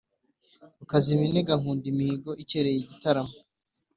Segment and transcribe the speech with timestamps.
[0.79, 3.35] Rukaziminega nkunda imihigo ikereye igitaramo.